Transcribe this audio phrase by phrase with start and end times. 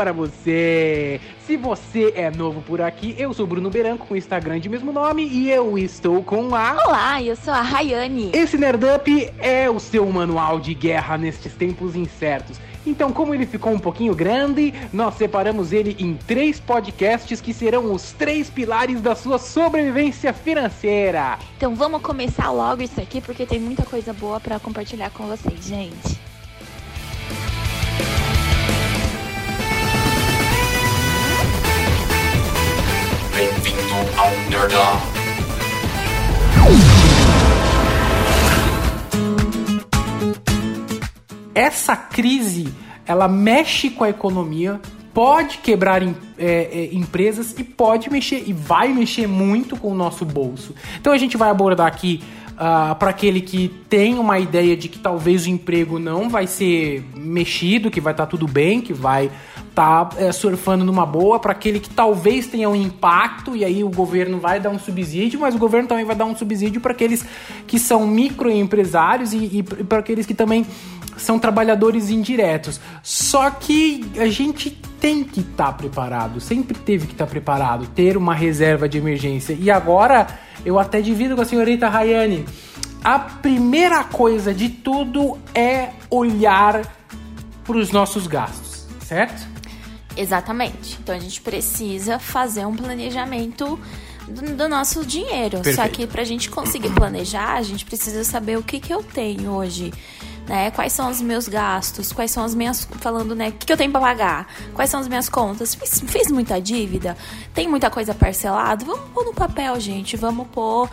[0.00, 1.20] para você.
[1.46, 4.90] Se você é novo por aqui, eu sou Bruno Beranco com o Instagram de mesmo
[4.90, 6.72] nome e eu estou com a.
[6.86, 8.30] Olá, eu sou a Rayane.
[8.32, 12.58] Esse Nerdup é o seu manual de guerra nestes tempos incertos.
[12.86, 17.92] Então, como ele ficou um pouquinho grande, nós separamos ele em três podcasts que serão
[17.92, 21.38] os três pilares da sua sobrevivência financeira.
[21.58, 25.62] Então, vamos começar logo isso aqui porque tem muita coisa boa para compartilhar com vocês,
[25.62, 26.30] gente.
[33.40, 35.00] Bem-vindo ao Nerdão.
[41.54, 42.68] Essa crise,
[43.06, 44.78] ela mexe com a economia,
[45.14, 49.94] pode quebrar em, é, é, empresas e pode mexer e vai mexer muito com o
[49.94, 50.74] nosso bolso.
[51.00, 54.98] Então a gente vai abordar aqui uh, para aquele que tem uma ideia de que
[54.98, 59.30] talvez o emprego não vai ser mexido, que vai estar tá tudo bem, que vai
[59.74, 63.88] tá, é, surfando numa boa, para aquele que talvez tenha um impacto e aí o
[63.88, 67.24] governo vai dar um subsídio, mas o governo também vai dar um subsídio para aqueles
[67.66, 70.66] que são microempresários e, e, para aqueles que também
[71.16, 72.80] são trabalhadores indiretos.
[73.02, 77.86] Só que a gente tem que estar tá preparado, sempre teve que estar tá preparado,
[77.88, 79.56] ter uma reserva de emergência.
[79.58, 80.26] E agora
[80.64, 82.44] eu até divido com a senhorita Rayane.
[83.02, 86.82] A primeira coisa de tudo é olhar
[87.64, 89.49] para os nossos gastos, certo?
[90.20, 90.98] Exatamente.
[91.00, 93.78] Então a gente precisa fazer um planejamento
[94.28, 95.60] do, do nosso dinheiro.
[95.60, 95.76] Perfeito.
[95.76, 99.02] Só que para a gente conseguir planejar, a gente precisa saber o que, que eu
[99.02, 99.92] tenho hoje
[100.50, 100.68] né?
[100.72, 102.12] Quais são os meus gastos?
[102.12, 102.84] Quais são as minhas.
[102.98, 103.50] Falando, né?
[103.50, 104.52] O que, eu tenho para pagar?
[104.74, 105.76] Quais são as minhas contas?
[105.76, 107.16] Fiz, fiz muita dívida?
[107.54, 108.84] Tem muita coisa parcelada?
[108.84, 110.16] Vamos pôr no papel, gente.
[110.16, 110.90] Vamos pôr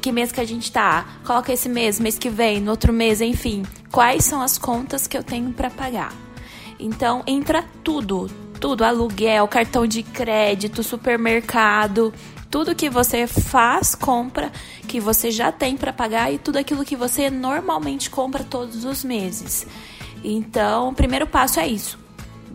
[0.00, 3.20] que mês que a gente tá, coloca esse mês, mês que vem, no outro mês,
[3.20, 3.64] enfim.
[3.90, 6.12] Quais são as contas que eu tenho para pagar?
[6.78, 8.30] Então entra tudo,
[8.64, 12.14] tudo, aluguel, cartão de crédito, supermercado,
[12.50, 14.50] tudo que você faz, compra,
[14.88, 19.04] que você já tem para pagar e tudo aquilo que você normalmente compra todos os
[19.04, 19.66] meses.
[20.24, 21.98] Então, o primeiro passo é isso.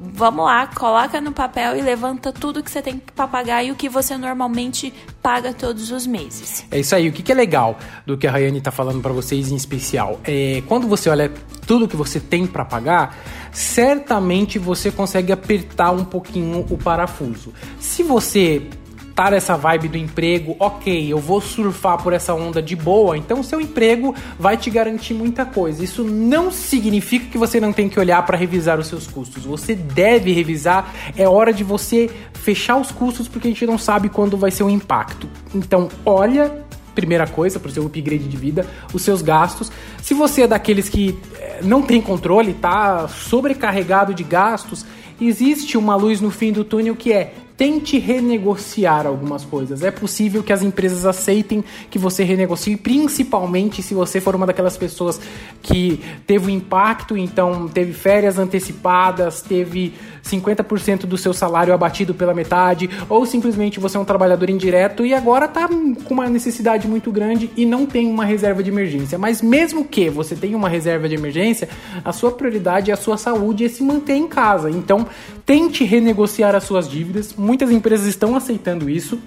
[0.00, 3.74] Vamos lá, coloca no papel e levanta tudo que você tem para pagar e o
[3.74, 6.64] que você normalmente paga todos os meses.
[6.70, 7.08] É isso aí.
[7.08, 7.76] O que é legal
[8.06, 11.32] do que a Rayane está falando para vocês em especial é quando você olha
[11.66, 13.18] tudo que você tem para pagar,
[13.50, 17.52] certamente você consegue apertar um pouquinho o parafuso.
[17.80, 18.68] Se você
[19.18, 23.42] tá nessa vibe do emprego, ok, eu vou surfar por essa onda de boa, então
[23.42, 25.82] seu emprego vai te garantir muita coisa.
[25.82, 29.44] Isso não significa que você não tem que olhar para revisar os seus custos.
[29.44, 34.08] Você deve revisar, é hora de você fechar os custos porque a gente não sabe
[34.08, 35.28] quando vai ser o impacto.
[35.52, 36.64] Então, olha
[36.94, 38.64] primeira coisa para o seu upgrade de vida,
[38.94, 39.72] os seus gastos.
[40.00, 44.86] Se você é daqueles que eh, não tem controle, tá sobrecarregado de gastos,
[45.20, 49.82] existe uma luz no fim do túnel que é tente renegociar algumas coisas.
[49.82, 54.76] É possível que as empresas aceitem que você renegocie, principalmente se você for uma daquelas
[54.76, 55.20] pessoas
[55.60, 59.92] que teve um impacto, então teve férias antecipadas, teve
[60.24, 65.12] 50% do seu salário abatido pela metade, ou simplesmente você é um trabalhador indireto e
[65.12, 69.18] agora está com uma necessidade muito grande e não tem uma reserva de emergência.
[69.18, 71.68] Mas mesmo que você tenha uma reserva de emergência,
[72.04, 74.70] a sua prioridade é a sua saúde e se manter em casa.
[74.70, 75.06] Então,
[75.44, 77.34] tente renegociar as suas dívidas.
[77.48, 79.18] Muitas empresas estão aceitando isso.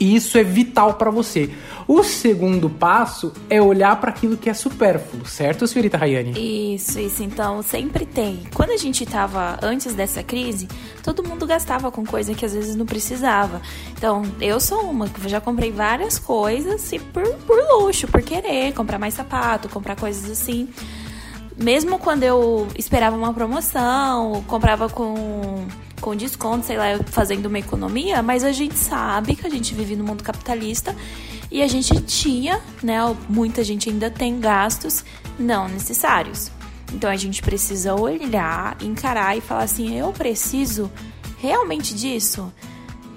[0.00, 1.48] E isso é vital para você.
[1.86, 6.74] O segundo passo é olhar para aquilo que é supérfluo, certo, senhorita Rayane?
[6.74, 7.22] Isso, isso.
[7.22, 8.42] Então, sempre tem.
[8.52, 10.66] Quando a gente estava antes dessa crise,
[11.00, 13.62] todo mundo gastava com coisa que às vezes não precisava.
[13.96, 18.72] Então, eu sou uma que já comprei várias coisas e por, por luxo, por querer
[18.74, 20.68] comprar mais sapato, comprar coisas assim.
[21.56, 25.66] Mesmo quando eu esperava uma promoção, comprava com
[26.00, 29.96] com desconto, sei lá, fazendo uma economia, mas a gente sabe que a gente vive
[29.96, 30.94] no mundo capitalista
[31.50, 32.98] e a gente tinha, né,
[33.28, 35.04] muita gente ainda tem gastos
[35.38, 36.50] não necessários.
[36.92, 40.90] Então a gente precisa olhar, encarar e falar assim: eu preciso
[41.38, 42.52] realmente disso?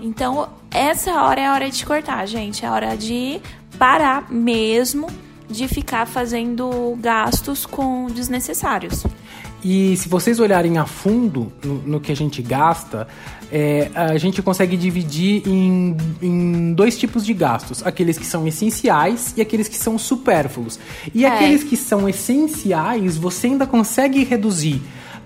[0.00, 2.64] Então, essa hora é a hora de cortar, gente.
[2.64, 3.40] É a hora de
[3.78, 5.06] parar mesmo
[5.48, 9.04] de ficar fazendo gastos com desnecessários.
[9.64, 13.06] E se vocês olharem a fundo no, no que a gente gasta,
[13.50, 19.32] é, a gente consegue dividir em, em, dois tipos de gastos: aqueles que são essenciais
[19.36, 20.80] e aqueles que são supérfluos.
[21.14, 21.28] E é.
[21.28, 24.82] aqueles que são essenciais você ainda consegue reduzir.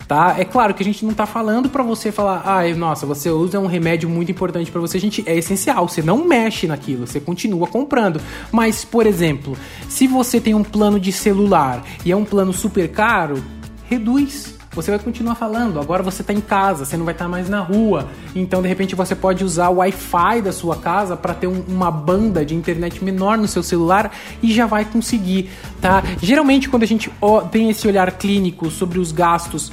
[0.09, 0.37] Tá?
[0.39, 3.59] É claro que a gente não está falando para você falar, ah, nossa, você usa
[3.59, 7.19] um remédio muito importante para você, a gente é essencial, você não mexe naquilo, você
[7.19, 8.21] continua comprando.
[8.53, 9.57] Mas, por exemplo,
[9.89, 13.43] se você tem um plano de celular e é um plano super caro,
[13.91, 14.55] reduz.
[14.73, 15.81] você vai continuar falando.
[15.81, 18.09] Agora você está em casa, você não vai estar tá mais na rua.
[18.33, 21.91] Então, de repente, você pode usar o Wi-Fi da sua casa para ter um, uma
[21.91, 25.51] banda de internet menor no seu celular e já vai conseguir,
[25.81, 26.01] tá?
[26.23, 27.11] Geralmente, quando a gente
[27.51, 29.73] tem esse olhar clínico sobre os gastos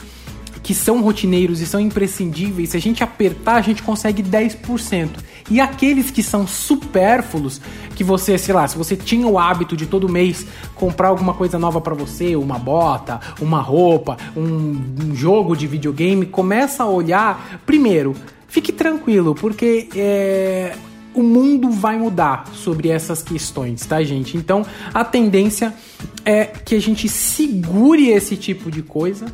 [0.63, 5.10] que são rotineiros e são imprescindíveis, se a gente apertar, a gente consegue 10%.
[5.51, 7.60] E aqueles que são supérfluos,
[7.95, 11.60] que você, sei lá, se você tinha o hábito de todo mês comprar alguma coisa
[11.60, 17.62] nova para você, uma bota, uma roupa, um, um, jogo de videogame, começa a olhar.
[17.65, 18.15] Primeiro,
[18.48, 20.77] fique tranquilo, porque é,
[21.13, 24.38] o mundo vai mudar sobre essas questões, tá, gente?
[24.38, 25.74] Então a tendência
[26.24, 29.25] é que a gente segure esse tipo de coisa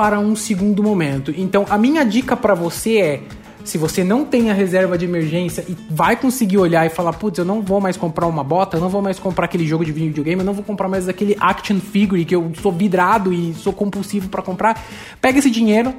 [0.00, 1.30] para um segundo momento.
[1.36, 3.22] Então, a minha dica para você é:
[3.62, 7.38] se você não tem a reserva de emergência e vai conseguir olhar e falar, putz,
[7.38, 9.92] eu não vou mais comprar uma bota, eu não vou mais comprar aquele jogo de
[9.92, 13.74] videogame, eu não vou comprar mais aquele action figure que eu sou vidrado e sou
[13.74, 14.82] compulsivo para comprar,
[15.20, 15.92] pega esse dinheiro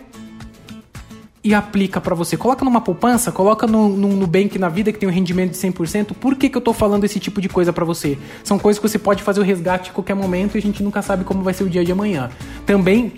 [1.43, 2.35] e aplica para você.
[2.35, 6.15] Coloca numa poupança, coloca no, no Nubank na vida que tem um rendimento de 100%.
[6.15, 8.17] Por que, que eu tô falando esse tipo de coisa para você?
[8.43, 11.03] São coisas que você pode fazer o resgate a qualquer momento e a gente nunca
[11.03, 12.31] sabe como vai ser o dia de amanhã.
[12.65, 13.13] Também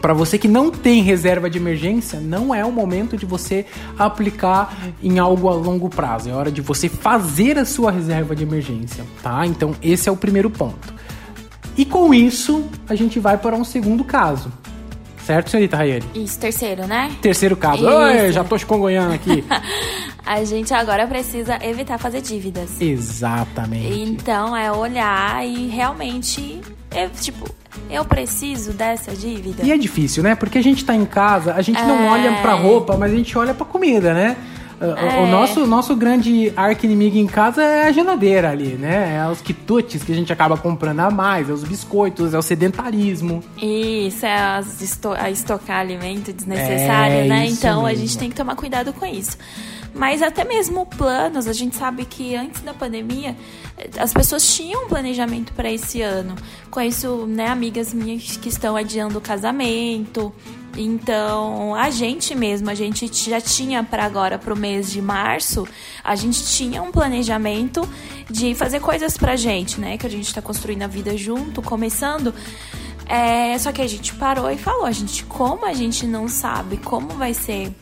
[0.00, 3.66] para você que não tem reserva de emergência, não é o momento de você
[3.98, 6.30] aplicar em algo a longo prazo.
[6.30, 9.46] É hora de você fazer a sua reserva de emergência, tá?
[9.46, 10.94] Então, esse é o primeiro ponto.
[11.76, 14.50] E com isso, a gente vai para um segundo caso.
[15.26, 16.04] Certo, senhorita Rayane?
[16.14, 17.10] Isso, terceiro, né?
[17.20, 17.84] Terceiro caso.
[17.84, 19.44] Oi, já tô escongonhando aqui.
[20.24, 22.80] a gente agora precisa evitar fazer dívidas.
[22.80, 23.98] Exatamente.
[24.02, 26.60] Então, é olhar e realmente,
[26.96, 27.46] é, tipo,
[27.90, 29.64] eu preciso dessa dívida.
[29.64, 30.34] E é difícil, né?
[30.34, 31.86] Porque a gente tá em casa, a gente é...
[31.86, 34.36] não olha pra roupa, mas a gente olha pra comida, né?
[34.78, 35.20] É.
[35.20, 39.16] O nosso, nosso grande arco-inimigo em casa é a geladeira ali, né?
[39.16, 42.42] É os quitutes que a gente acaba comprando a mais, é os biscoitos, é o
[42.42, 43.42] sedentarismo.
[43.56, 47.46] Isso, é as esto a estocar alimento desnecessário, é né?
[47.46, 47.86] Então mesmo.
[47.86, 49.38] a gente tem que tomar cuidado com isso.
[49.96, 53.34] Mas até mesmo planos, a gente sabe que antes da pandemia
[53.98, 56.36] as pessoas tinham um planejamento para esse ano.
[56.70, 60.34] Conheço né, amigas minhas que estão adiando o casamento.
[60.76, 65.66] Então, a gente mesmo, a gente já tinha para agora, para o mês de março,
[66.04, 67.88] a gente tinha um planejamento
[68.30, 69.96] de fazer coisas pra gente, né?
[69.96, 72.34] Que a gente está construindo a vida junto, começando.
[73.06, 76.76] É, só que a gente parou e falou, a gente, como a gente não sabe
[76.76, 77.72] como vai ser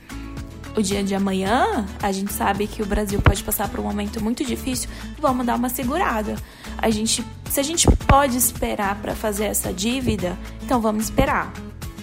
[0.76, 4.22] o dia de amanhã, a gente sabe que o Brasil pode passar por um momento
[4.22, 4.88] muito difícil,
[5.20, 6.34] vamos dar uma segurada.
[6.78, 11.52] A gente, se a gente pode esperar para fazer essa dívida, então vamos esperar.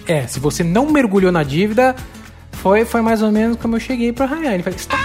[0.06, 1.94] É, se você não mergulhou na dívida,
[2.52, 4.62] foi, foi mais ou menos como eu cheguei pra Rayane.
[4.62, 5.00] Falei, Stop!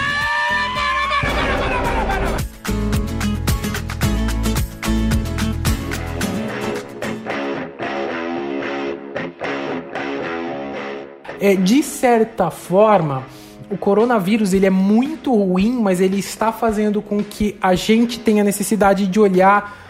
[11.40, 13.24] É, de certa forma,
[13.70, 18.44] o coronavírus ele é muito ruim, mas ele está fazendo com que a gente tenha
[18.44, 19.86] necessidade de olhar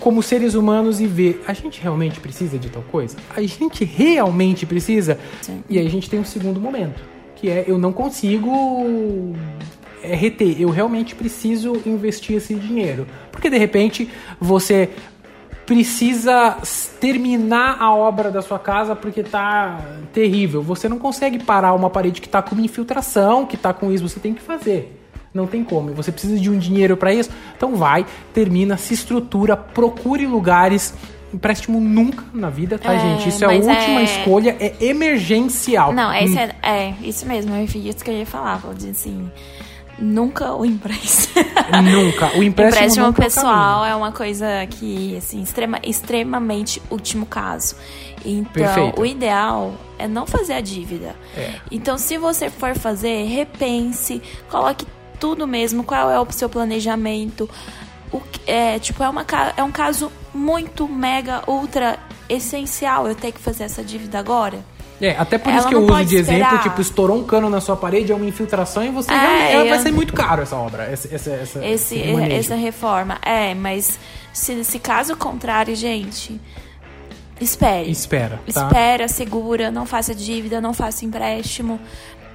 [0.00, 3.16] como seres humanos e ver, a gente realmente precisa de tal coisa?
[3.36, 5.18] A gente realmente precisa?
[5.40, 5.62] Sim.
[5.70, 7.00] E aí a gente tem um segundo momento,
[7.36, 9.32] que é eu não consigo
[10.02, 13.06] é, reter, eu realmente preciso investir esse dinheiro.
[13.30, 14.08] Porque de repente
[14.40, 14.90] você
[15.72, 16.58] precisa
[17.00, 19.80] terminar a obra da sua casa porque tá
[20.12, 20.62] terrível.
[20.62, 24.20] Você não consegue parar uma parede que tá com infiltração, que tá com isso, você
[24.20, 25.00] tem que fazer.
[25.32, 25.94] Não tem como.
[25.94, 27.30] Você precisa de um dinheiro para isso.
[27.56, 30.92] Então vai, termina, se estrutura, procure lugares
[31.32, 33.30] empréstimo nunca na vida, tá, é, gente?
[33.30, 34.04] Isso é a última é...
[34.04, 35.90] escolha, é emergencial.
[35.94, 36.12] Não, hum.
[36.12, 39.30] é, é, isso mesmo, é isso que eu ia falar, vou dizer assim.
[39.98, 41.44] Nunca o empréstimo.
[41.82, 42.36] nunca.
[42.36, 47.76] O empréstimo, empréstimo pessoal é uma coisa que, assim, extrema, extremamente último caso.
[48.24, 49.00] Então, Perfeito.
[49.00, 51.14] o ideal é não fazer a dívida.
[51.36, 51.54] É.
[51.70, 54.86] Então, se você for fazer, repense, coloque
[55.18, 57.48] tudo mesmo, qual é o seu planejamento.
[58.12, 59.24] O, é, tipo, é, uma,
[59.56, 64.64] é um caso muito, mega, ultra essencial eu ter que fazer essa dívida agora.
[65.02, 66.38] É, até por ela isso que eu uso de esperar.
[66.38, 69.68] exemplo, tipo, estourou um cano na sua parede, é uma infiltração e você é, eu...
[69.68, 73.18] vai ser muito caro essa obra, essa, essa, essa, esse, essa reforma.
[73.20, 73.98] É, mas
[74.32, 76.40] se, se caso contrário, gente,
[77.40, 77.90] espere.
[77.90, 78.40] Espera.
[78.52, 78.66] Tá?
[78.66, 81.80] Espera, segura, não faça dívida, não faça empréstimo.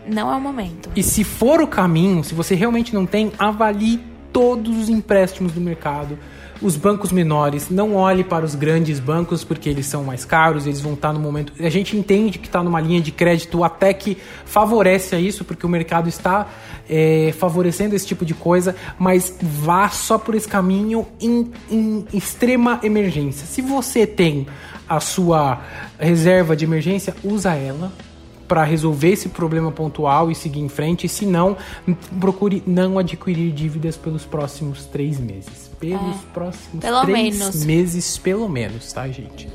[0.05, 0.89] Não é o momento.
[0.93, 4.01] E se for o caminho, se você realmente não tem, avalie
[4.33, 6.17] todos os empréstimos do mercado.
[6.61, 10.81] Os bancos menores, não olhe para os grandes bancos porque eles são mais caros, eles
[10.81, 11.53] vão estar no momento.
[11.59, 15.65] A gente entende que está numa linha de crédito até que favorece a isso, porque
[15.65, 16.47] o mercado está
[16.89, 22.79] é, favorecendo esse tipo de coisa, mas vá só por esse caminho em, em extrema
[22.83, 23.45] emergência.
[23.45, 24.47] Se você tem
[24.87, 25.61] a sua
[25.99, 27.91] reserva de emergência, usa ela
[28.47, 31.07] para resolver esse problema pontual e seguir em frente.
[31.07, 31.57] Se não,
[32.19, 35.69] procure não adquirir dívidas pelos próximos três meses.
[35.79, 37.65] Pelos é, próximos pelo três menos.
[37.65, 39.47] meses, pelo menos, tá, gente?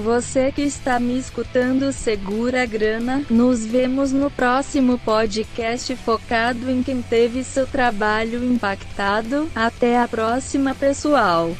[0.00, 3.22] Você que está me escutando, segura a grana.
[3.28, 9.48] Nos vemos no próximo podcast focado em quem teve seu trabalho impactado.
[9.54, 11.54] Até a próxima, pessoal.